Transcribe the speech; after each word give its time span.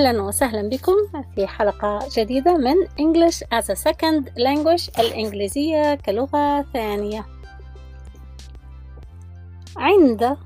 أهلا 0.00 0.22
وسهلا 0.22 0.68
بكم 0.68 0.92
في 1.34 1.46
حلقة 1.46 2.08
جديدة 2.16 2.56
من 2.56 2.74
English 2.86 3.36
as 3.52 3.64
a 3.64 3.74
Second 3.74 4.24
Language 4.38 4.98
الإنجليزية 4.98 5.94
كلغة 5.94 6.62
ثانية. 6.62 7.26
عند 9.76 10.36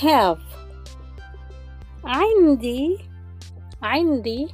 have. 0.00 0.40
عندي 2.04 2.98
عندي 3.82 4.48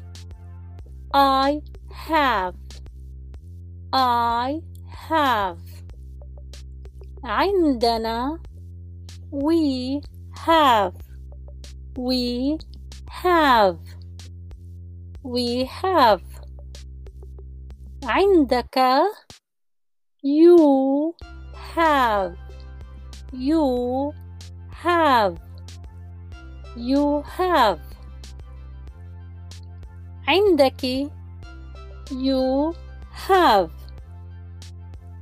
I 1.14 1.60
have. 2.08 2.54
I 3.94 4.60
have. 5.08 5.58
عندنا 7.24 8.38
we 9.32 10.00
have. 10.46 10.94
We 11.98 12.58
have. 13.22 13.99
we 15.23 15.65
have 15.65 16.21
عندك 18.03 18.77
you 20.23 21.13
have 21.75 22.35
you 23.33 24.13
have 24.69 25.37
you 26.77 27.23
have 27.37 27.79
عندك 30.27 31.09
you 32.11 32.73
have 33.27 33.69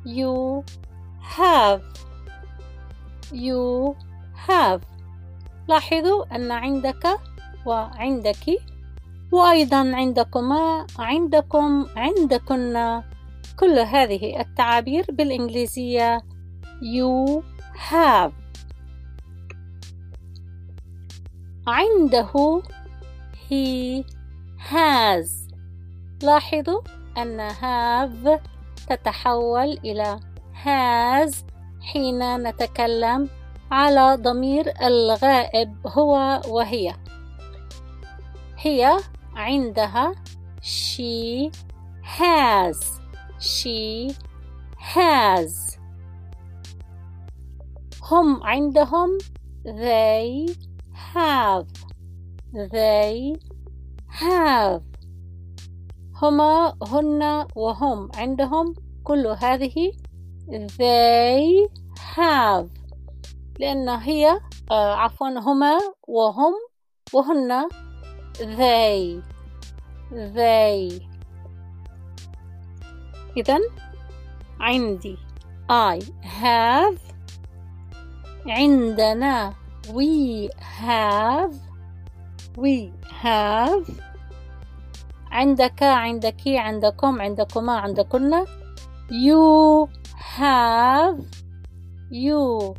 you 0.06 0.64
have 1.22 1.82
you 3.32 3.96
have 4.48 4.82
لاحظوا 5.68 6.36
أن 6.36 6.52
عندك 6.52 7.20
وعندك 7.66 8.60
وأيضا 9.33 9.97
عندكما 9.97 10.87
عندكم 10.99 11.87
عندكن 11.97 13.03
كل 13.61 13.79
هذه 13.79 14.41
التعابير 14.41 15.07
بالإنجليزية. 15.11 16.23
You 16.81 17.43
have. 17.91 18.33
عنده 21.67 22.63
he 23.49 24.05
has. 24.71 25.29
لاحظوا 26.23 26.81
أن 27.19 27.51
have 27.51 28.41
تتحول 28.89 29.79
إلى 29.85 30.21
has 30.65 31.35
حين 31.81 32.49
نتكلم 32.49 33.29
على 33.71 34.19
ضمير 34.23 34.73
الغائب 34.83 35.87
هو 35.87 36.41
وهي. 36.49 36.95
هي 38.59 38.99
عندها 39.39 40.15
she 40.63 41.51
has. 42.03 43.01
She 43.39 44.15
has. 44.77 45.79
هم 48.03 48.43
عندهم 48.43 49.19
they 49.65 50.47
have. 51.15 51.67
They 52.53 53.37
have. 54.09 54.83
هما 56.23 56.75
هن 56.83 57.47
وهم 57.57 58.09
عندهم 58.15 58.75
كل 59.05 59.27
هذه 59.27 59.93
they 60.79 61.69
have. 62.17 62.67
لأن 63.59 63.89
هي 63.89 64.41
آه 64.71 64.95
عفوا 64.95 65.29
هما 65.29 65.79
وهم 66.09 66.55
وهن 67.15 67.69
they 68.39 69.21
they 70.11 71.09
إذا 73.37 73.59
عندي 74.61 75.19
I 75.71 76.01
have 76.23 76.99
عندنا 78.47 79.55
we 79.93 80.49
have 80.81 81.55
we 82.57 82.93
have 83.23 83.91
عندك 85.31 85.83
عندك 85.83 86.43
عندكم 86.47 87.21
عندكما 87.21 87.73
عندكن 87.73 88.45
you 89.11 89.89
have 90.39 91.19
you 92.11 92.75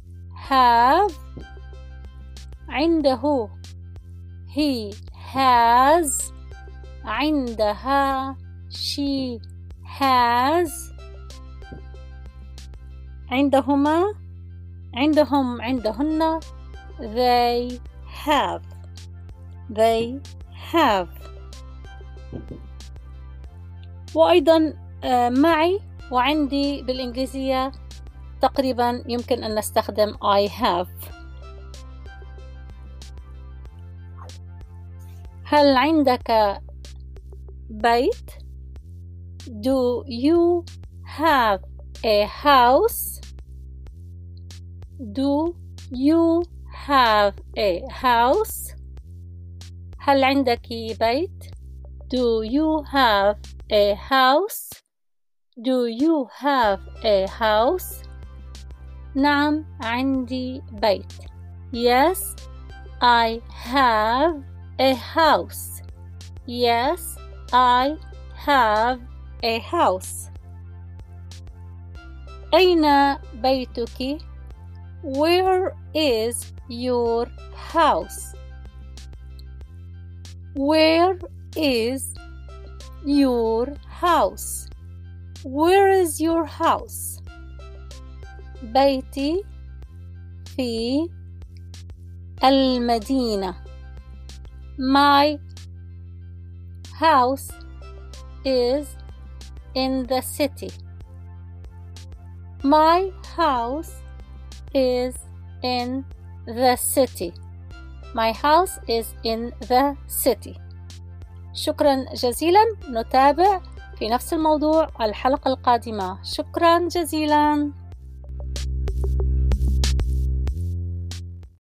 have 0.49 1.13
عنده 2.69 3.49
he 4.47 4.93
has 5.33 6.33
عندها 7.05 8.35
she 8.69 9.39
has. 9.99 10.69
عندهما 13.31 14.13
عندهم 14.95 15.61
عندهن 15.61 16.39
they 16.99 17.79
have. 18.25 18.61
They 19.69 20.19
have. 20.71 21.09
وأيضا 24.15 24.73
معي 25.29 25.79
وعندي 26.11 26.81
بالإنجليزية 26.81 27.71
تقريبا 28.41 29.03
يمكن 29.07 29.43
أن 29.43 29.55
نستخدم 29.59 30.13
I 30.13 30.47
have. 30.49 31.18
هل 35.48 35.76
عندك 35.76 36.60
بيت؟ 37.70 38.30
Do 39.48 40.04
you 40.08 40.64
have 41.18 41.60
a 42.04 42.26
house? 42.26 43.20
Do 44.98 45.54
you 45.90 46.42
have 46.86 47.34
a 47.58 47.82
house? 47.90 48.74
هل 49.98 50.24
عندك 50.24 50.68
بيت؟ 51.00 51.54
Do 52.14 52.42
you 52.44 52.84
have 52.92 53.36
a 53.72 53.94
house? 53.94 54.84
Do 55.58 55.86
you 55.86 56.26
have 56.42 56.80
a 57.04 57.26
house? 57.26 58.04
نعم 59.14 59.64
عندي 59.80 60.62
بيت. 60.72 61.12
Yes, 61.72 62.18
I 63.00 63.40
have 63.50 64.42
a 64.78 64.94
house. 64.94 65.82
Yes, 66.46 67.16
I 67.52 67.96
have 68.34 69.00
a 69.42 69.58
house. 69.58 70.30
أين 72.54 73.16
بيتك؟ 73.42 74.18
Where 75.02 75.74
is 75.94 76.52
your 76.68 77.26
house? 77.54 78.34
Where 80.54 81.18
is 81.56 82.14
your 83.04 83.74
house? 83.86 84.68
Where 85.44 85.88
is 85.88 86.20
your 86.20 86.44
house? 86.46 87.20
بيتي 88.62 89.42
في 90.56 91.08
المدينة. 92.44 93.54
My 94.81 95.37
house 96.93 97.49
is 98.45 98.95
in 99.75 100.07
the 100.07 100.21
city. 100.21 100.71
My 102.63 103.11
house 103.35 103.91
is 104.73 105.15
in 105.63 106.05
the 106.45 106.77
city. 106.77 107.33
My 108.15 108.31
house 108.31 108.79
is 108.87 109.13
in 109.25 109.51
the 109.67 109.97
city. 110.07 110.55
شكرا 111.53 112.05
جزيلا 112.13 112.63
نتابع 112.89 113.61
في 113.97 114.09
نفس 114.09 114.33
الموضوع 114.33 114.89
الحلقة 115.01 115.49
القادمة 115.49 116.23
شكرا 116.23 116.87
جزيلا 116.87 117.71